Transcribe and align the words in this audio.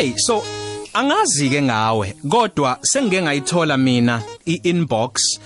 hey 0.00 0.16
so 0.16 0.42
angazi 0.94 1.50
ke 1.50 1.62
ngawe 1.62 2.14
kodwa 2.28 2.78
sengike 2.82 3.22
ngayithola 3.22 3.76
mina 3.76 4.22
i-inbox 4.46 5.40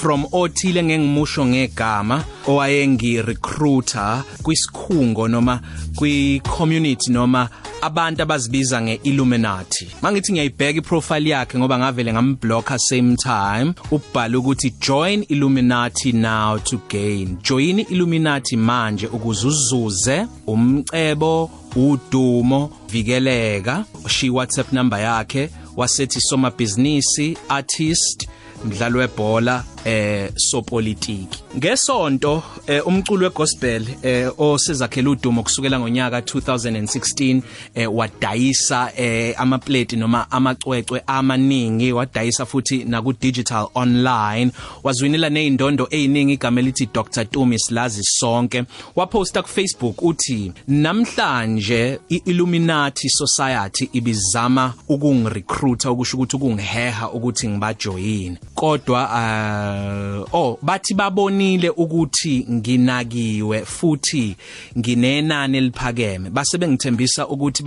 from 0.00 0.26
othile 0.32 0.82
ngengimusho 0.82 1.46
ngegama 1.46 2.24
owayengi 2.46 3.22
recruiter 3.22 4.24
kwisikhungo 4.42 5.28
noma 5.28 5.60
kwi 5.96 6.40
community 6.40 7.12
noma 7.12 7.48
abantu 7.82 8.22
abazibiza 8.22 8.82
ngeIlluminati. 8.82 9.88
Mangithi 10.02 10.32
ngiyayibheka 10.32 10.78
iprofile 10.78 11.30
yakhe 11.30 11.58
ngoba 11.58 11.78
ngavele 11.78 12.12
ngamblocker 12.12 12.78
same 12.78 13.16
time 13.16 13.74
ubhala 13.90 14.38
ukuthi 14.38 14.74
join 14.80 15.24
Illuminati 15.28 16.12
now 16.12 16.58
to 16.58 16.80
gain. 16.88 17.38
Join 17.42 17.78
Illuminati 17.78 18.56
manje 18.56 19.06
ukuze 19.06 19.46
uzuze 19.46 20.26
umcebo 20.46 21.50
udumo 21.76 22.70
vikeleka. 22.88 23.84
Shi 24.08 24.30
WhatsApp 24.30 24.72
number 24.72 25.00
yakhe 25.00 25.50
wasethi 25.76 26.20
soma 26.20 26.50
business 26.50 27.20
artist 27.48 28.28
mdlalo 28.64 28.98
webhola. 28.98 29.64
Eh 29.84 30.30
sopolitiki. 30.36 31.42
Ngesonto 31.56 32.42
eh, 32.66 32.86
umculo 32.86 33.24
wegospel 33.24 33.86
eh, 34.02 34.30
osezakhela 34.38 35.10
udumo 35.10 35.42
kusukela 35.42 35.80
ngonyaka 35.80 36.20
2016 36.20 37.42
eh, 37.74 37.94
wadayisa 37.94 38.92
eh, 38.96 39.34
amaplate 39.40 39.96
noma 39.96 40.30
amacwecwe 40.30 41.02
amaningi 41.06 41.92
wadayisa 41.92 42.46
futhi 42.46 42.84
na 42.84 43.02
ku 43.02 43.12
digital 43.12 43.68
online. 43.74 44.50
Wazwinela 44.82 45.30
nezindondo 45.30 45.88
eziningi 45.90 46.32
igama 46.32 46.60
elithi 46.60 46.88
Dr 46.94 47.24
Tumi 47.24 47.58
Silazi 47.58 48.02
sonke. 48.02 48.64
Waposta 48.96 49.42
ku 49.42 49.48
Facebook 49.48 50.02
uthi 50.02 50.52
namhlanje 50.68 52.00
iIlluminati 52.08 53.08
Society 53.08 53.88
ibizama 53.92 54.74
ukungirecruiter 54.88 55.90
ukusho 55.90 56.16
ukuthi 56.16 56.36
ukungiheha 56.36 57.10
ukuthi 57.10 57.48
ngibajoyine. 57.48 58.38
Kodwa 58.54 59.04
uh, 59.04 59.69
oh 60.32 60.58
bathi 60.62 60.94
babonile 60.94 61.70
ukuthi 61.70 62.46
nginakiwe 62.50 63.64
futhi 63.64 64.36
nginenani 64.78 65.58
eliphakeme. 65.58 66.30
Base 66.30 66.58
bengithembisa 66.58 67.28
ukuthi 67.28 67.62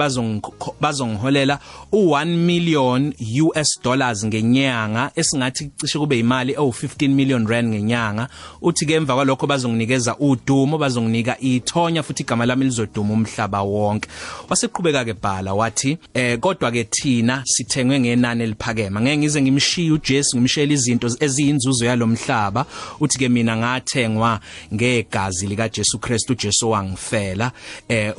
bazongiholela 0.82 1.60
u1 1.92 2.26
million 2.26 3.14
US 3.44 3.80
dollars 3.84 4.26
ngenyanga 4.26 5.12
esingathi 5.16 5.72
cishe 5.78 6.00
kube 6.00 6.20
imali 6.20 6.54
ewu15 6.54 7.10
million 7.10 7.48
rand 7.48 7.68
ngenyanga. 7.68 8.28
Uthi 8.62 8.86
ke 8.86 8.94
emva 8.94 9.16
kwalokho 9.16 9.48
bazonginikeza 9.48 10.18
udumo 10.18 10.78
bazonginika 10.78 11.40
ithonya 11.40 12.04
futhi 12.04 12.24
igama 12.24 12.46
lami 12.46 12.66
lizoduma 12.66 13.14
umhlaba 13.14 13.62
wonke. 13.62 14.10
Waseqhubeka 14.50 15.06
ke 15.06 15.14
bhala 15.14 15.54
wathi 15.54 15.98
eh 16.14 16.40
kodwa 16.40 16.72
ke 16.72 16.84
thina 16.84 17.44
sithengwe 17.46 18.00
ngenani 18.00 18.44
eliphakeme. 18.44 19.02
Ngeke 19.02 19.18
ngize 19.18 19.42
ngimshiye 19.42 19.92
uJesu 19.92 20.38
ngimshela 20.38 20.74
izinto 20.74 21.08
eziyinzuzo 21.20 21.86
yalomhlaba 21.94 22.66
uthi 23.00 23.18
ke 23.20 23.30
mina 23.30 23.58
ngathengwa 23.58 24.40
ngegazi 24.74 25.48
lika 25.48 25.70
Jesu 25.70 26.00
Kristu 26.00 26.34
uJesu 26.34 26.70
wangifela 26.70 27.52
eh 27.90 28.14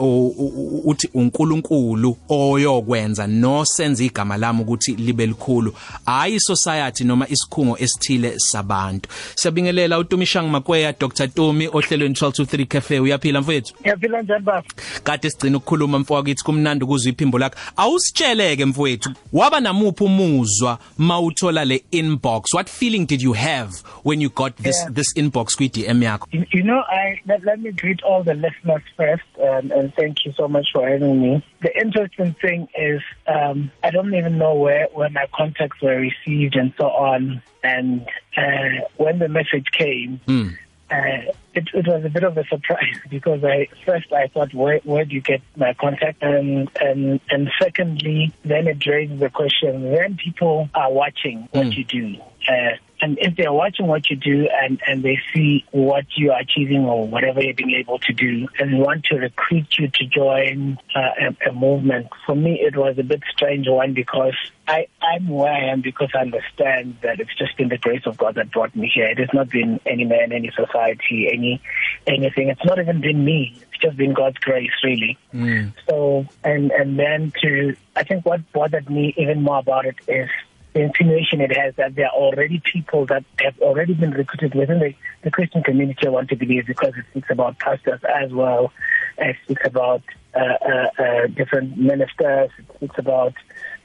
uthi 0.84 1.08
uNkulunkulu 1.14 2.16
oyokwenza 2.28 3.26
no 3.26 3.64
senza 3.64 4.04
igama 4.04 4.36
lami 4.36 4.60
ukuthi 4.62 4.94
libe 4.94 5.26
likhulu. 5.26 5.74
Hayi 6.06 6.40
society 6.40 7.04
noma 7.04 7.28
isikhungo 7.28 7.78
esithile 7.78 8.38
sabantu. 8.38 9.08
Siyabingelela 9.34 9.98
uTumishangi 9.98 10.50
Makweya 10.50 10.92
Dr. 11.00 11.28
Tumi 11.28 11.68
ohlelweni 11.68 12.14
1223 12.14 12.66
cafe. 12.66 13.00
Uyaphila 13.00 13.40
mfowethu? 13.40 13.74
Uyaphila 13.84 14.22
njani 14.22 14.44
baba 14.44 14.64
kade 15.02 15.30
sigcina 15.30 15.56
ukukhuluma 15.56 15.98
mfowethu 15.98 16.44
kumnandi 16.44 16.84
ukuzwa 16.84 17.12
iphimbo 17.12 17.38
lakho 17.38 17.56
awusitsheleke 17.76 18.64
mfowethu 18.64 19.10
waba 19.32 19.60
namuphi 19.60 20.04
umuzwa 20.04 20.78
mawuthola 20.98 21.64
le 21.64 21.84
inbox? 21.90 22.54
What 22.54 22.70
feeling 22.70 23.06
did 23.06 23.22
you 23.22 23.32
have? 23.32 23.63
When 24.02 24.20
you 24.20 24.28
got 24.28 24.56
this 24.56 24.80
yeah. 24.82 24.88
this 24.90 25.12
inbox 25.14 25.56
kwi 25.56 25.68
DM 25.68 26.02
yakho 26.02 26.26
you, 26.32 26.46
you 26.52 26.62
know 26.62 26.82
I 26.86 27.20
let, 27.26 27.44
let 27.44 27.60
me 27.60 27.72
greet 27.72 28.02
all 28.02 28.22
the 28.22 28.34
listeners 28.34 28.82
first 28.96 29.24
um, 29.42 29.70
and 29.70 29.92
thank 29.94 30.24
you 30.24 30.32
so 30.32 30.48
much 30.48 30.66
for 30.72 30.88
having 30.88 31.20
me 31.20 31.44
the 31.60 31.76
interesting 31.80 32.34
thing 32.34 32.68
is 32.76 33.02
um 33.26 33.70
I 33.82 33.90
don't 33.90 34.14
even 34.14 34.38
know 34.38 34.54
where 34.54 34.88
where 34.92 35.10
my 35.10 35.26
contacts 35.34 35.80
were 35.82 35.96
received 35.96 36.56
and 36.56 36.72
so 36.78 36.86
on 36.86 37.42
and 37.62 38.06
uh 38.36 38.86
when 38.96 39.18
the 39.18 39.28
message 39.28 39.66
came 39.72 40.20
mm. 40.26 40.52
uh, 40.90 41.32
it, 41.54 41.68
it 41.72 41.86
was 41.86 42.04
a 42.04 42.08
bit 42.08 42.24
of 42.24 42.36
a 42.36 42.44
surprise 42.46 42.98
because 43.10 43.42
I 43.44 43.68
first 43.84 44.12
I 44.12 44.28
thought 44.28 44.52
where 44.54 44.80
where 44.84 45.04
do 45.04 45.14
you 45.14 45.20
get 45.20 45.42
my 45.56 45.74
contact 45.74 46.22
and 46.22 46.70
and 46.80 47.20
and 47.30 47.50
secondly 47.60 48.32
then 48.44 48.66
it 48.68 48.84
raises 48.86 49.18
the 49.20 49.30
question 49.30 49.90
when 49.90 50.16
people 50.16 50.68
are 50.74 50.92
watching 50.92 51.48
what 51.52 51.66
mm. 51.66 51.76
you 51.76 51.84
do 51.84 52.16
uh, 52.48 52.76
and 53.04 53.18
if 53.20 53.36
they're 53.36 53.52
watching 53.52 53.86
what 53.86 54.08
you 54.08 54.16
do 54.16 54.48
and 54.62 54.80
and 54.86 55.02
they 55.02 55.18
see 55.32 55.64
what 55.72 56.06
you 56.16 56.32
are 56.32 56.40
achieving 56.40 56.86
or 56.86 57.06
whatever 57.06 57.42
you're 57.42 57.54
being 57.54 57.72
able 57.72 57.98
to 57.98 58.12
do 58.14 58.48
and 58.58 58.78
want 58.78 59.04
to 59.04 59.16
recruit 59.16 59.66
you 59.78 59.88
to 59.88 60.06
join 60.06 60.78
uh, 60.96 61.00
a, 61.20 61.50
a 61.50 61.52
movement 61.52 62.06
for 62.24 62.34
me 62.34 62.58
it 62.60 62.76
was 62.76 62.98
a 62.98 63.02
bit 63.02 63.22
strange 63.30 63.68
one 63.68 63.92
because 63.92 64.34
I 64.66 64.86
I'm 65.02 65.28
where 65.28 65.52
I 65.52 65.64
am 65.66 65.82
because 65.82 66.08
I 66.14 66.20
understand 66.20 66.96
that 67.02 67.20
it's 67.20 67.36
just 67.36 67.56
been 67.58 67.68
the 67.68 67.76
grace 67.76 68.06
of 68.06 68.16
God 68.16 68.36
that 68.36 68.50
brought 68.50 68.74
me 68.74 68.90
here. 68.92 69.06
It 69.06 69.18
has 69.18 69.28
not 69.34 69.50
been 69.50 69.78
any 69.84 70.04
man 70.04 70.32
any 70.32 70.50
society 70.56 71.28
any 71.30 71.60
anything. 72.06 72.48
It's 72.48 72.64
not 72.64 72.78
even 72.78 73.02
been 73.02 73.22
me. 73.22 73.54
It's 73.60 73.82
just 73.82 73.96
been 73.98 74.14
God's 74.14 74.38
grace 74.38 74.72
really. 74.82 75.18
Mm. 75.34 75.74
so 75.88 76.24
and 76.42 76.70
and 76.70 76.98
then 76.98 77.32
to 77.42 77.76
I 77.96 78.04
think 78.04 78.24
what 78.24 78.40
bothered 78.52 78.88
me 78.88 79.14
even 79.18 79.42
more 79.42 79.58
about 79.58 79.84
it 79.84 79.96
is 80.08 80.30
the 80.74 80.80
insinuation 80.80 81.40
it 81.40 81.56
has 81.56 81.74
that 81.76 81.94
there 81.94 82.06
are 82.06 82.12
already 82.12 82.60
people 82.60 83.06
that 83.06 83.24
have 83.40 83.58
already 83.60 83.94
been 83.94 84.10
recruited 84.10 84.54
within 84.54 84.80
the, 84.80 84.94
the 85.22 85.30
Christian 85.30 85.62
community, 85.62 86.06
I 86.06 86.10
want 86.10 86.28
to 86.30 86.36
believe, 86.36 86.66
because 86.66 86.92
it 86.96 87.04
speaks 87.10 87.30
about 87.30 87.58
pastors 87.60 88.00
as 88.04 88.32
well, 88.32 88.72
it 89.16 89.36
speaks 89.44 89.62
about 89.64 90.02
uh, 90.34 90.38
uh, 90.38 91.02
uh, 91.02 91.26
different 91.28 91.78
ministers, 91.78 92.50
it 92.58 92.66
speaks 92.76 92.98
about 92.98 93.34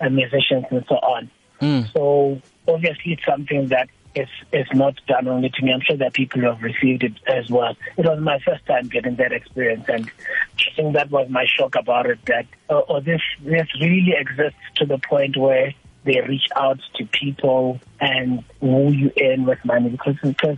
uh, 0.01 0.09
musicians 0.09 0.65
and 0.71 0.83
so 0.89 0.95
on. 0.95 1.29
Mm. 1.61 1.93
So 1.93 2.41
obviously 2.67 3.13
it's 3.13 3.25
something 3.25 3.67
that 3.67 3.89
is 4.15 4.29
is 4.51 4.65
not 4.73 4.95
done 5.07 5.27
only 5.27 5.49
to 5.49 5.63
me. 5.63 5.71
I'm 5.71 5.81
sure 5.81 5.97
that 5.97 6.13
people 6.13 6.41
have 6.41 6.63
received 6.63 7.03
it 7.03 7.13
as 7.27 7.49
well. 7.51 7.75
It 7.95 8.05
was 8.05 8.19
my 8.19 8.39
first 8.39 8.65
time 8.65 8.87
getting 8.87 9.15
that 9.17 9.31
experience, 9.31 9.85
and 9.87 10.09
I 10.57 10.75
think 10.75 10.93
that 10.95 11.11
was 11.11 11.29
my 11.29 11.45
shock 11.45 11.75
about 11.75 12.07
it. 12.07 12.17
That 12.25 12.47
uh, 12.69 12.81
oh, 12.89 13.01
this 13.01 13.21
this 13.41 13.67
really 13.79 14.13
exists 14.17 14.57
to 14.77 14.85
the 14.87 14.97
point 14.97 15.37
where 15.37 15.75
they 16.03 16.21
reach 16.21 16.47
out 16.55 16.79
to 16.95 17.05
people 17.05 17.79
and 17.99 18.43
woo 18.61 18.91
you 18.91 19.11
in 19.15 19.45
with 19.45 19.63
money 19.65 19.89
because 19.89 20.15
because 20.23 20.57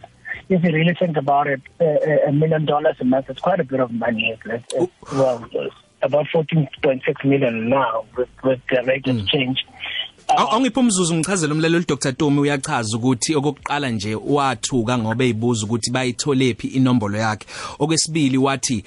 if 0.49 0.63
you 0.63 0.71
really 0.71 0.93
think 0.93 1.17
about 1.17 1.47
it, 1.47 1.61
a, 1.79 2.27
a 2.27 2.31
million 2.31 2.65
dollars 2.65 2.97
a 2.99 3.05
month 3.05 3.29
is 3.29 3.39
quite 3.39 3.59
a 3.59 3.63
bit 3.63 3.79
of 3.79 3.91
money. 3.91 4.37
It's, 4.45 4.65
it's, 4.73 4.91
well, 5.13 5.47
it's 5.51 5.75
about 6.01 6.27
14.6 6.33 7.25
million 7.25 7.69
now 7.69 8.05
with, 8.17 8.29
with 8.43 8.59
the 8.69 8.83
rate 8.83 9.07
of 9.07 9.15
mm. 9.15 9.29
change. 9.29 9.65
Awungiphi 10.27 10.79
umzuzu 10.79 11.15
ngichazela 11.15 11.53
umlaleli 11.53 11.85
Dr 11.87 12.13
Tumi 12.13 12.39
uyachaza 12.39 12.97
ukuthi 12.97 13.35
okokuqala 13.35 13.89
nje 13.89 14.15
wathuka 14.15 14.97
ngoba 14.97 15.25
ezibuza 15.25 15.65
ukuthi 15.65 15.91
bayitholephi 15.91 16.67
inombolo 16.67 17.17
yakhe. 17.17 17.47
Okwesibili 17.79 18.37
wathi 18.37 18.83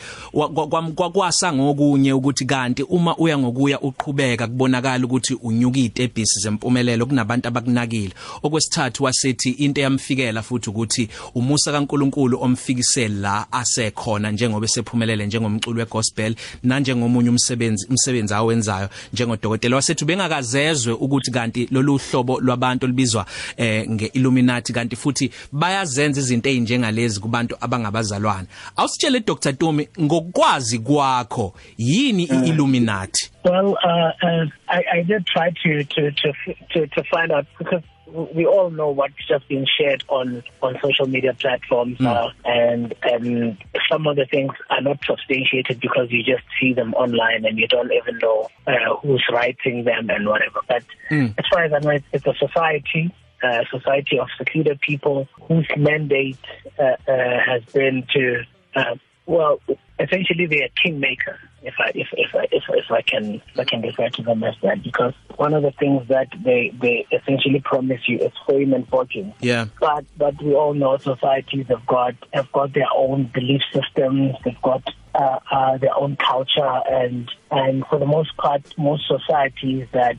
kwakwasa 0.95 1.53
ngokunye 1.53 2.13
ukuthi 2.13 2.45
kanti 2.45 2.83
uma 2.83 3.17
uya 3.17 3.39
ngokuya 3.39 3.81
uqhubeka 3.81 4.47
kubonakala 4.47 5.05
ukuthi 5.05 5.35
unyuka 5.35 5.79
izitebhisi 5.79 6.41
zempumelelo 6.41 7.07
kunabantu 7.07 7.49
abakunakile. 7.49 8.13
Okwesithathu 8.43 9.05
wasethi 9.05 9.51
into 9.51 9.81
eyamfikela 9.81 10.43
futhi 10.43 10.71
ukuthi 10.71 11.09
umusa 11.35 11.73
kaNkuluNkulu 11.73 12.43
omfikise 12.43 13.09
la 13.09 13.53
asekhona 13.53 14.31
njengoba 14.31 14.65
esephumelele 14.65 15.27
njengomculo 15.27 15.79
wegospel 15.81 16.35
na 16.63 16.81
njengomunye 16.81 17.31
umsebenzi 17.31 17.87
umsebenzi 17.91 18.35
awenzayo 18.35 18.89
njengodokotela 19.13 19.77
wasethi 19.77 20.05
bengakazezwe 20.05 20.93
ukuthi 20.93 21.34
kanti 21.35 21.69
lolu 21.71 21.99
hlobo 21.99 22.41
lwabantu 22.41 22.87
libizwa 22.87 23.27
eh 23.57 23.91
ngeIlluminati 23.91 24.73
kanti 24.73 24.97
futhi 24.97 25.31
bayazenza 25.53 26.21
izinto 26.21 26.49
ezinjengalezi 26.49 27.21
kubantu 27.21 27.57
abangabazalwana 27.61 28.47
awusitshele 28.77 29.21
Dr. 29.21 29.53
Tumi 29.53 29.89
ngokwazi 30.01 30.79
kwakho 30.79 31.55
yini 31.79 32.25
iIlluminati? 32.25 33.31
Well 33.45 33.77
uh, 33.85 34.11
uh 34.23 34.47
I 34.69 34.83
I 34.99 35.03
did 35.03 35.27
try 35.27 35.51
to 35.63 35.85
to 35.85 36.11
to 36.11 36.33
to, 36.73 36.87
to 36.87 37.03
find 37.05 37.33
out 37.33 37.47
because 37.59 37.83
we 38.07 38.47
all 38.47 38.71
know 38.71 38.91
what's 38.91 39.27
just 39.27 39.49
been 39.49 39.67
shared 39.79 40.05
on 40.09 40.43
on 40.63 40.79
social 40.83 41.07
media 41.07 41.35
platforms 41.35 41.99
mm. 41.99 42.07
uh, 42.07 42.31
and 42.45 42.95
and 43.03 43.59
some 43.91 44.07
of 44.07 44.17
the 44.17 44.27
things 44.27 44.53
are 44.71 44.81
not 44.81 44.99
substantiated 45.05 45.81
because 45.81 46.11
you 46.11 46.23
just 46.23 46.45
see 46.61 46.73
them 46.73 46.95
online 46.95 47.45
and 47.45 47.59
you 47.59 47.67
don't 47.69 47.93
even 47.93 48.19
know 48.19 48.49
uh, 48.67 48.97
who's 49.03 49.25
writing 49.33 49.85
them 49.85 50.11
and 50.11 50.27
whatever 50.27 50.61
but 50.69 50.85
mm. 51.11 51.33
as 51.39 51.45
far 51.53 51.65
as 51.65 51.73
I 51.73 51.79
know 51.81 51.91
it's, 51.91 52.07
it's 52.13 52.27
a 52.27 52.35
society 52.35 53.15
uh, 53.43 53.65
society 53.71 54.19
of 54.19 54.29
secluded 54.39 54.81
people 54.81 55.29
whose 55.49 55.69
mandate 55.77 56.39
uh, 56.79 56.97
uh, 57.09 57.39
has 57.47 57.63
been 57.73 58.07
to 58.15 58.43
uh, 58.75 58.95
well, 59.27 59.61
essentially 59.99 60.47
they're 60.47 60.69
kingmakers. 60.85 61.39
If 61.63 61.75
I 61.79 61.93
if 61.95 62.09
if 62.13 62.35
I, 62.35 62.47
if, 62.53 62.65
if 62.69 62.91
I 62.91 63.01
can 63.03 63.35
if 63.35 63.59
I 63.59 63.65
can 63.65 63.81
refer 63.83 64.11
to 64.11 64.23
them 64.23 64.45
as 64.45 64.55
that, 64.63 64.83
because 64.83 65.15
one 65.37 65.55
of 65.55 65.63
the 65.63 65.73
things 65.73 66.07
that 66.09 66.29
they 66.45 66.73
they 66.81 67.07
essentially 67.13 67.61
promise 67.65 68.01
you 68.07 68.19
is 68.19 68.33
fame 68.49 68.73
and 68.73 68.89
fortune. 68.89 69.35
Yeah. 69.41 69.67
But 69.81 70.05
but 70.17 70.41
we 70.43 70.55
all 70.55 70.75
know 70.75 70.97
societies 70.99 71.67
have 71.69 71.87
got 71.87 72.15
have 72.33 72.51
got 72.53 72.73
their 72.75 72.89
own 72.95 73.31
belief 73.35 73.63
systems. 73.73 74.37
They've 74.45 74.63
got 74.63 74.83
uh, 75.15 75.39
uh, 75.51 75.79
their 75.79 75.97
own 75.97 76.17
culture, 76.17 76.81
and 76.91 77.31
and 77.51 77.85
for 77.87 77.99
the 77.99 78.07
most 78.07 78.37
part, 78.37 78.63
most 78.77 79.07
societies 79.07 79.87
that 79.93 80.19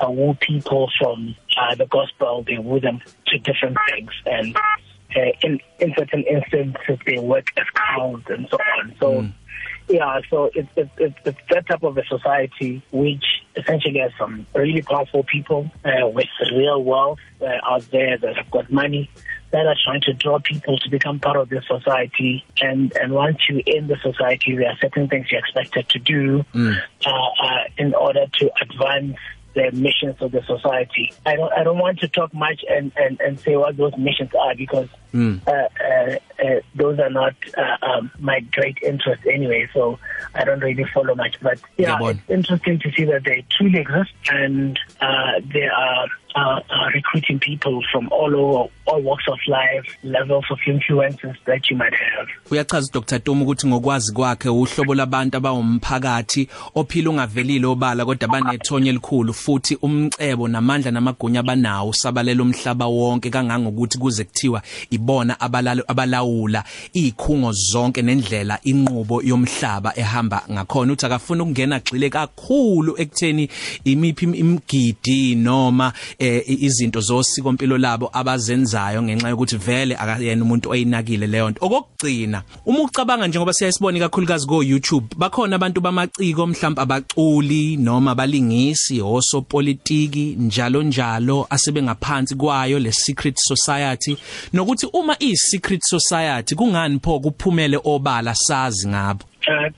uh, 0.00 0.10
woo 0.10 0.34
people 0.40 0.90
from 0.98 1.34
uh, 1.56 1.74
the 1.74 1.86
gospel, 1.86 2.44
they 2.46 2.58
woo 2.58 2.80
them 2.80 3.00
to 3.28 3.38
different 3.38 3.76
things, 3.90 4.10
and 4.26 4.56
uh, 4.56 5.32
in 5.42 5.58
in 5.80 5.94
certain 5.96 6.24
instances, 6.24 6.98
they 7.06 7.18
work 7.18 7.46
as 7.56 7.66
cows 7.74 8.22
and 8.28 8.46
so 8.50 8.58
on. 8.78 8.94
So. 9.00 9.12
Mm. 9.22 9.32
Yeah, 9.88 10.20
so 10.30 10.50
it's 10.52 10.68
it, 10.74 10.90
it, 10.98 11.14
it's 11.24 11.38
that 11.50 11.68
type 11.68 11.84
of 11.84 11.96
a 11.96 12.04
society 12.06 12.82
which 12.90 13.24
essentially 13.56 14.00
has 14.00 14.12
some 14.18 14.46
really 14.54 14.82
powerful 14.82 15.24
people 15.24 15.70
uh, 15.84 16.08
with 16.08 16.28
real 16.52 16.82
wealth 16.82 17.18
uh, 17.40 17.46
out 17.64 17.90
there 17.90 18.18
that 18.18 18.36
have 18.36 18.50
got 18.50 18.70
money 18.70 19.10
that 19.52 19.66
are 19.66 19.76
trying 19.84 20.00
to 20.02 20.12
draw 20.12 20.38
people 20.38 20.78
to 20.78 20.90
become 20.90 21.20
part 21.20 21.36
of 21.36 21.48
this 21.48 21.64
society. 21.66 22.44
And, 22.60 22.94
and 22.96 23.12
once 23.12 23.38
you're 23.48 23.62
in 23.64 23.86
the 23.86 23.96
society, 24.02 24.56
there 24.56 24.68
are 24.68 24.78
certain 24.80 25.08
things 25.08 25.30
you're 25.30 25.40
expected 25.40 25.88
to 25.90 25.98
do 25.98 26.44
mm. 26.54 26.76
uh, 27.06 27.10
uh, 27.10 27.64
in 27.78 27.94
order 27.94 28.26
to 28.38 28.50
advance 28.60 29.16
the 29.54 29.70
missions 29.72 30.16
of 30.20 30.32
the 30.32 30.42
society. 30.46 31.12
I 31.24 31.36
don't 31.36 31.50
I 31.50 31.64
don't 31.64 31.78
want 31.78 32.00
to 32.00 32.08
talk 32.08 32.34
much 32.34 32.62
and, 32.68 32.92
and, 32.96 33.18
and 33.20 33.40
say 33.40 33.56
what 33.56 33.76
those 33.78 33.96
missions 33.96 34.30
are 34.38 34.54
because 34.54 34.88
mm. 35.16 35.40
uh, 35.46 35.50
uh, 35.52 36.18
uh, 36.44 36.60
those 36.74 36.98
are 36.98 37.10
not 37.10 37.34
uh, 37.56 37.86
um, 37.86 38.10
my 38.18 38.40
great 38.40 38.78
interest 38.82 39.22
anyway. 39.26 39.68
So 39.72 39.98
I 40.34 40.44
don't 40.44 40.60
really 40.60 40.84
follow 40.92 41.14
much. 41.14 41.36
But 41.40 41.58
yeah, 41.76 41.98
yeah 42.00 42.10
it's 42.10 42.20
interesting 42.28 42.78
to 42.80 42.92
see 42.92 43.04
that 43.04 43.24
they 43.24 43.44
truly 43.56 43.80
exist 43.80 44.12
and 44.28 44.78
uh, 45.00 45.40
they 45.52 45.66
are 45.66 46.06
uh, 46.36 46.60
uh, 46.68 46.90
recruiting 46.94 47.38
people 47.38 47.82
from 47.90 48.08
all 48.10 48.36
over 48.36 48.70
all 48.86 49.02
walks 49.02 49.24
of 49.28 49.38
life 49.48 49.86
levels 50.02 50.44
of 50.50 50.58
influences 50.66 51.34
that 51.46 51.70
you 51.70 51.76
might 51.76 51.94
have 51.94 52.28
uyachaza 52.50 52.92
Dr 52.92 53.18
Tom 53.18 53.42
ukuthi 53.42 53.66
ngokwazi 53.66 54.12
kwakhe 54.12 54.48
uhlobo 54.48 54.94
labantu 54.94 55.36
abawumphakathi 55.36 56.48
ophila 56.74 57.10
ungavelile 57.10 57.66
obala 57.66 58.04
kodwa 58.04 58.28
banethonya 58.28 58.90
elikhulu 58.90 59.34
futhi 59.34 59.78
umcebo 59.82 60.48
namandla 60.48 60.90
namagunya 60.90 61.42
banawo 61.42 61.92
sabalela 61.92 62.42
umhlaba 62.42 62.86
wonke 62.86 63.30
kangangokuthi 63.30 63.98
kuze 63.98 64.24
kuthiwa 64.24 64.62
ibona 65.06 65.40
abalalo 65.40 65.84
abalawula 65.86 66.64
izikhungo 66.92 67.52
zonke 67.52 68.02
nendlela 68.02 68.58
inqubo 68.64 69.22
yomhlaba 69.22 69.92
ehamba 69.96 70.42
ngakhona. 70.50 70.92
Uthi 70.92 71.06
akafuna 71.06 71.42
ukungena 71.42 71.80
gxile 71.80 72.10
kakhulu 72.10 72.94
ekutheni 72.98 73.48
imiphi 73.84 74.24
imgidi 74.24 75.34
noma 75.34 75.92
eh 76.18 76.42
izinto 76.46 77.00
zosiko 77.00 77.50
impilo 77.50 77.78
labo 77.78 78.10
abazenzayo 78.12 79.02
ngenxa 79.02 79.28
yokuthi 79.28 79.56
vele 79.56 79.96
akayena 79.96 80.42
umuntu 80.42 80.70
oyinakile 80.70 81.26
leyo 81.26 81.50
nto. 81.50 81.66
Okugcina 81.66 82.42
uma 82.66 82.82
ucabanga 82.82 83.26
njengoba 83.26 83.52
siyasibona 83.52 83.98
kakhulukazi 83.98 84.46
go 84.46 84.62
YouTube 84.62 85.06
bakhona 85.16 85.56
abantu 85.56 85.80
bamaciko 85.80 86.46
mhlawumbe 86.46 86.82
abaculi 86.82 87.76
noma 87.76 88.14
balingisi 88.14 89.00
osopolitiki 89.02 90.36
njalo 90.38 90.82
njalo 90.82 91.46
asebengaphansi 91.50 92.34
kwayo 92.34 92.78
le 92.78 92.92
secret 92.92 93.36
society. 93.38 94.16
Nokuthi 94.52 94.86
uma 94.96 95.16
i 95.20 95.36
secret 95.36 95.80
society 95.84 96.54
kungani 96.54 96.98
pho 97.02 97.20
kuphumele 97.20 97.78
obala 97.84 98.34
sazi 98.34 98.88
ngabo 98.88 99.24
Uh, 99.48 99.70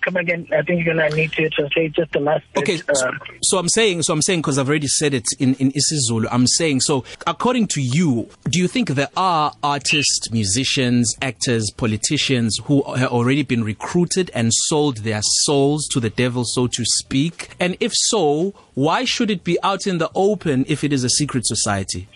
come 0.00 0.16
again. 0.16 0.48
I 0.52 0.62
think 0.62 0.84
you're 0.84 0.96
gonna 0.96 1.08
need 1.14 1.30
to 1.34 1.48
translate 1.50 1.92
just 1.92 2.10
the 2.10 2.18
last. 2.18 2.42
Bit. 2.54 2.62
Okay, 2.62 2.76
so, 2.92 3.06
uh, 3.06 3.12
so 3.40 3.58
I'm 3.58 3.68
saying, 3.68 4.02
so 4.02 4.12
I'm 4.12 4.22
saying, 4.22 4.40
because 4.40 4.58
I've 4.58 4.68
already 4.68 4.88
said 4.88 5.14
it 5.14 5.26
in 5.38 5.54
in 5.54 5.70
isiZulu. 5.70 6.26
I'm 6.28 6.48
saying, 6.48 6.80
so 6.80 7.04
according 7.24 7.68
to 7.68 7.80
you, 7.80 8.28
do 8.50 8.58
you 8.58 8.66
think 8.66 8.90
there 8.90 9.10
are 9.16 9.52
artists, 9.62 10.32
musicians, 10.32 11.14
actors, 11.22 11.70
politicians 11.70 12.58
who 12.64 12.82
have 12.94 13.12
already 13.12 13.44
been 13.44 13.62
recruited 13.62 14.28
and 14.34 14.52
sold 14.52 14.98
their 14.98 15.20
souls 15.22 15.86
to 15.92 16.00
the 16.00 16.10
devil, 16.10 16.44
so 16.44 16.66
to 16.66 16.84
speak? 16.84 17.50
And 17.60 17.76
if 17.78 17.92
so, 17.94 18.54
why 18.74 19.04
should 19.04 19.30
it 19.30 19.44
be 19.44 19.56
out 19.62 19.86
in 19.86 19.98
the 19.98 20.10
open 20.16 20.64
if 20.66 20.82
it 20.82 20.92
is 20.92 21.04
a 21.04 21.10
secret 21.10 21.46
society? 21.46 22.08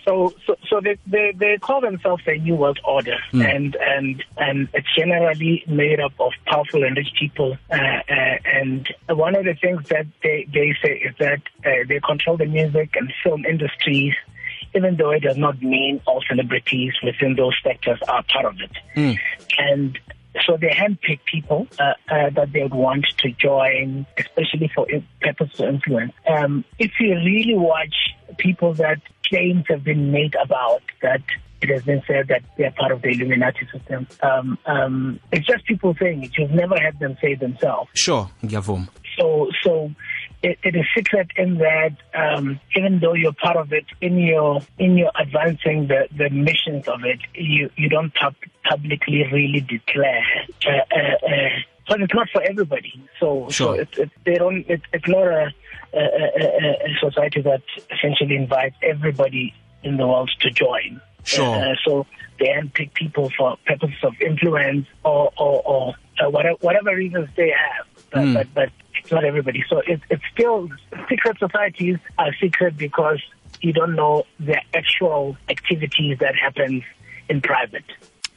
So, 0.77 0.81
they, 0.81 0.97
they, 1.07 1.33
they 1.35 1.57
call 1.57 1.81
themselves 1.81 2.21
a 2.27 2.37
new 2.37 2.53
world 2.53 2.79
order, 2.85 3.17
mm. 3.33 3.43
and 3.43 3.75
and 3.75 4.23
and 4.37 4.69
it's 4.75 4.87
generally 4.95 5.63
made 5.67 5.99
up 5.99 6.13
of 6.19 6.33
powerful 6.45 6.83
and 6.83 6.95
rich 6.95 7.13
people. 7.19 7.57
Uh, 7.71 7.75
uh, 7.75 8.37
and 8.45 8.87
one 9.09 9.35
of 9.35 9.45
the 9.45 9.55
things 9.55 9.89
that 9.89 10.05
they 10.21 10.47
they 10.53 10.75
say 10.83 11.01
is 11.03 11.15
that 11.17 11.41
uh, 11.65 11.83
they 11.87 11.99
control 12.01 12.37
the 12.37 12.45
music 12.45 12.95
and 12.95 13.11
film 13.23 13.43
industries. 13.45 14.13
Even 14.75 14.97
though 14.97 15.11
it 15.11 15.21
does 15.21 15.37
not 15.37 15.59
mean 15.63 15.99
all 16.05 16.21
celebrities 16.29 16.93
within 17.01 17.35
those 17.35 17.55
sectors 17.63 17.99
are 18.07 18.21
part 18.23 18.45
of 18.45 18.59
it. 18.59 18.71
Mm. 18.95 19.17
And 19.57 19.99
so 20.45 20.57
they 20.57 20.67
handpick 20.69 21.19
people 21.25 21.67
uh, 21.79 21.93
uh, 22.09 22.29
that 22.31 22.51
they 22.53 22.63
would 22.63 22.73
want 22.73 23.05
to 23.19 23.31
join, 23.31 24.05
especially 24.17 24.71
for 24.73 24.87
purposes 25.21 25.59
of 25.59 25.67
influence. 25.67 26.13
Um, 26.27 26.63
if 26.79 26.91
you 26.99 27.15
really 27.15 27.55
watch 27.55 27.95
people 28.37 28.73
that 28.75 29.01
claims 29.27 29.65
have 29.67 29.83
been 29.83 30.11
made 30.11 30.35
about 30.35 30.81
that 31.01 31.21
it 31.61 31.69
has 31.69 31.83
been 31.83 32.03
said 32.07 32.27
that 32.27 32.43
they 32.57 32.65
are 32.65 32.71
part 32.71 32.91
of 32.91 33.01
the 33.01 33.09
Illuminati 33.09 33.67
system. 33.71 34.07
Um, 34.21 34.59
um, 34.65 35.19
it's 35.31 35.47
just 35.47 35.65
people 35.65 35.95
saying 35.99 36.23
it. 36.23 36.37
You've 36.37 36.51
never 36.51 36.79
had 36.79 36.99
them 36.99 37.17
say 37.21 37.33
themselves. 37.33 37.89
Sure, 37.95 38.29
Gavum. 38.43 38.87
So, 39.17 39.49
so 39.63 39.91
it, 40.43 40.59
it 40.63 40.75
is 40.75 40.85
secret 40.95 41.27
in 41.35 41.57
that 41.57 41.95
um, 42.13 42.59
even 42.75 42.99
though 42.99 43.13
you're 43.13 43.33
part 43.33 43.57
of 43.57 43.73
it, 43.73 43.85
in 44.01 44.17
your 44.17 44.61
in 44.77 44.97
your 44.97 45.11
advancing 45.19 45.87
the, 45.87 46.07
the 46.15 46.29
missions 46.29 46.87
of 46.87 47.03
it, 47.03 47.19
you 47.33 47.69
you 47.75 47.89
don't 47.89 48.13
pub- 48.13 48.35
publicly 48.63 49.25
really 49.31 49.61
declare. 49.61 50.23
Uh, 50.65 50.69
uh, 50.69 51.27
uh, 51.27 51.49
but 51.87 52.01
it's 52.01 52.13
not 52.13 52.27
for 52.31 52.41
everybody. 52.43 53.01
So, 53.19 53.47
sure. 53.49 53.75
so 53.75 53.81
it, 53.81 53.97
it, 53.97 54.11
they 54.25 54.35
don't. 54.35 54.65
It, 54.69 54.81
it's 54.93 55.07
not 55.07 55.27
a, 55.27 55.53
a, 55.93 55.97
a, 55.97 56.77
a 56.85 56.97
society 56.99 57.41
that 57.41 57.63
essentially 57.91 58.35
invites 58.35 58.75
everybody 58.83 59.53
in 59.83 59.97
the 59.97 60.05
world 60.05 60.29
to 60.41 60.51
join. 60.51 61.01
Sure. 61.23 61.71
Uh, 61.71 61.75
so 61.83 62.05
they 62.39 62.47
handpick 62.47 62.93
people 62.93 63.31
for 63.37 63.57
purposes 63.65 63.97
of 64.03 64.13
influence 64.21 64.87
or 65.03 65.31
or, 65.37 65.61
or 65.65 65.95
uh, 66.19 66.29
whatever 66.29 66.57
whatever 66.61 66.95
reasons 66.95 67.29
they 67.35 67.49
have. 67.49 67.87
But, 68.11 68.21
mm. 68.21 68.33
but 68.33 68.53
but 68.53 68.69
it's 68.99 69.11
not 69.11 69.23
everybody. 69.23 69.63
So 69.69 69.79
it, 69.79 70.01
it's 70.09 70.23
still 70.33 70.69
secret 71.09 71.37
societies 71.39 71.97
are 72.17 72.33
secret 72.41 72.77
because 72.77 73.21
you 73.61 73.73
don't 73.73 73.95
know 73.95 74.25
the 74.39 74.59
actual 74.73 75.37
activities 75.49 76.19
that 76.19 76.35
happen 76.35 76.83
in 77.29 77.41
private. 77.41 77.85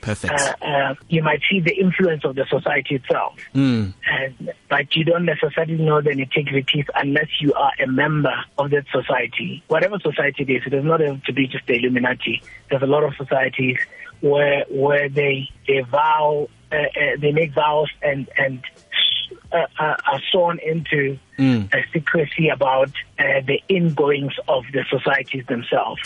Perfect. 0.00 0.33
Uh, 0.33 0.64
uh, 0.64 0.95
you 1.11 1.23
might 1.23 1.43
see 1.50 1.61
the 1.61 1.75
influence 1.75 2.25
of 2.25 2.35
the 2.35 2.47
society 2.49 2.95
itself, 2.95 3.35
mm. 3.54 3.93
and, 4.11 4.52
but 4.71 4.97
you 4.97 5.04
don't 5.04 5.26
necessarily 5.26 5.76
know 5.76 6.00
the 6.00 6.11
nitty-gritties 6.11 6.87
unless 6.95 7.28
you 7.40 7.52
are 7.52 7.73
a 7.83 7.87
member 7.87 8.35
of 8.57 8.71
that 8.71 8.87
society. 8.90 9.62
Whatever 9.69 9.99
society 9.99 10.45
it 10.45 10.50
is, 10.50 10.62
it 10.64 10.71
does 10.71 10.85
not 10.85 11.00
have 11.00 11.23
to 11.25 11.35
be 11.35 11.47
just 11.47 11.66
the 11.66 11.75
Illuminati. 11.75 12.43
There's 12.71 12.83
a 12.83 12.87
lot 12.87 13.04
of 13.04 13.14
societies 13.16 13.76
where 14.23 14.64
where 14.71 15.11
they 15.11 15.50
they 15.69 15.81
vow, 15.81 16.49
uh, 16.73 16.77
uh, 16.77 17.17
they 17.19 17.33
make 17.33 17.53
vows 17.53 17.89
and 18.03 18.29
and 18.37 18.62
uh, 19.53 19.67
uh, 19.79 19.97
are 20.07 20.21
sworn 20.31 20.59
into 20.61 21.19
mm. 21.39 21.69
secrecy 21.93 22.49
about 22.49 22.91
uh, 23.19 23.41
the 23.47 23.61
ingoings 23.69 24.35
of 24.47 24.65
the 24.73 24.85
societies 24.89 25.45
themselves. 25.47 26.00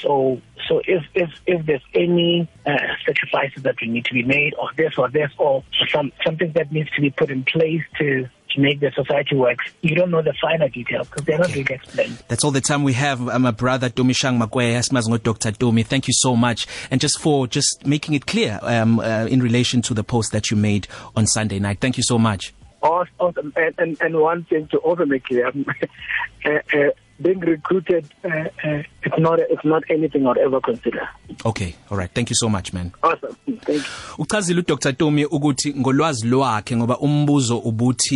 So, 0.00 0.40
so 0.68 0.80
if 0.86 1.04
if 1.14 1.30
if 1.46 1.66
there's 1.66 1.82
any 1.94 2.48
uh, 2.64 2.76
sacrifices 3.04 3.62
that 3.64 3.76
need 3.82 4.04
to 4.04 4.14
be 4.14 4.22
made, 4.22 4.54
or 4.54 4.70
this 4.76 4.96
or 4.98 5.08
this, 5.08 5.32
or 5.38 5.64
some 5.88 6.12
something 6.24 6.52
that 6.52 6.70
needs 6.70 6.90
to 6.92 7.00
be 7.00 7.10
put 7.10 7.30
in 7.30 7.44
place 7.44 7.82
to 7.98 8.28
to 8.56 8.62
make 8.62 8.80
the 8.80 8.90
society 8.92 9.36
work, 9.36 9.58
you 9.82 9.94
don't 9.94 10.10
know 10.10 10.22
the 10.22 10.34
finer 10.40 10.68
details 10.68 11.08
because 11.08 11.24
they're 11.24 11.38
not 11.38 11.50
okay. 11.50 11.62
really 11.62 11.74
explained. 11.74 12.22
That's 12.28 12.42
all 12.42 12.50
the 12.50 12.60
time 12.60 12.82
we 12.82 12.94
have. 12.94 13.28
I'm 13.28 13.46
a 13.46 13.52
brother 13.52 13.88
Domishang 13.88 14.42
Magwe, 14.42 14.74
as 14.74 14.88
Dr. 15.22 15.52
Domi. 15.52 15.82
Thank 15.84 16.08
you 16.08 16.14
so 16.14 16.34
much, 16.34 16.66
and 16.90 17.00
just 17.00 17.20
for 17.20 17.46
just 17.46 17.86
making 17.86 18.14
it 18.14 18.26
clear 18.26 18.58
um, 18.62 18.98
uh, 18.98 19.26
in 19.26 19.40
relation 19.40 19.82
to 19.82 19.94
the 19.94 20.02
post 20.02 20.32
that 20.32 20.50
you 20.50 20.56
made 20.56 20.88
on 21.14 21.26
Sunday 21.26 21.58
night. 21.58 21.78
Thank 21.80 21.96
you 21.96 22.02
so 22.02 22.18
much. 22.18 22.54
Awesome, 22.82 23.52
and 23.56 23.74
and, 23.78 23.96
and 24.00 24.20
one 24.20 24.44
thing 24.44 24.68
to 24.68 24.78
also 24.78 25.04
make 25.04 25.24
clear. 25.24 25.48
uh, 26.44 26.50
uh, 26.50 26.90
being 27.20 27.40
recruited 27.40 28.06
uh, 28.24 28.28
uh, 28.28 28.82
it's 29.02 29.18
not 29.18 29.38
it's 29.38 29.64
not 29.64 29.82
anything 29.88 30.26
I'd 30.26 30.38
ever 30.38 30.60
consider. 30.60 31.08
Okay, 31.44 31.74
all 31.90 31.96
right. 31.96 32.10
Thank 32.12 32.30
you 32.30 32.36
so 32.36 32.48
much 32.48 32.72
man. 32.72 32.92
Awesome. 33.02 33.36
Thank 33.46 33.68
you. 33.68 33.82
Uchazile 34.18 34.60
uDr 34.60 34.96
Tomi 34.96 35.24
ukuthi 35.24 35.74
ngolwazi 35.74 36.26
lwakhe 36.28 36.76
ngoba 36.76 36.98
umbuzo 36.98 37.58
ubuthi 37.58 38.14